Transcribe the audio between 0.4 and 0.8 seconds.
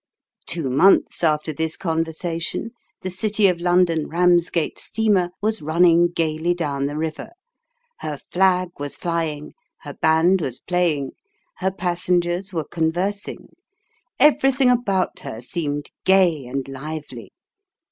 Two